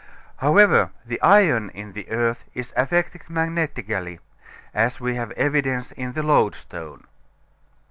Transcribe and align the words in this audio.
However, 0.37 0.89
the 1.05 1.21
iron 1.21 1.69
in 1.75 1.93
the 1.93 2.09
earth 2.09 2.45
is 2.55 2.73
affected 2.75 3.29
magnetically, 3.29 4.19
as 4.73 4.99
we 4.99 5.13
have 5.13 5.29
evidence 5.33 5.91
in 5.91 6.13
the 6.13 6.23
loadstone. 6.23 7.03